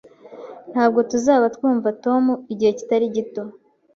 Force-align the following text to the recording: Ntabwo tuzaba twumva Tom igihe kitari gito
Ntabwo 0.71 0.99
tuzaba 1.11 1.45
twumva 1.55 1.87
Tom 2.03 2.23
igihe 2.53 2.71
kitari 2.79 3.05
gito 3.15 3.41